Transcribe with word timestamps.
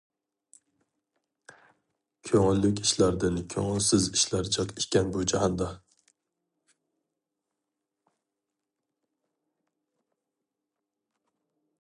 كۆڭۈللۈك 2.29 2.81
ئىشلاردىن 2.85 3.37
كۆڭۈلسىز 3.55 4.07
ئىشلار 4.15 4.49
جىق 4.55 4.73
ئىكەن 4.81 5.13
بۇ 5.17 5.27
جاھاندا! 5.33 5.69